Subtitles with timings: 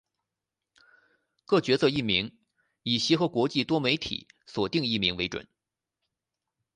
[1.45, 2.35] 各角色译名
[2.81, 5.47] 以协和国际多媒体所定译名为准。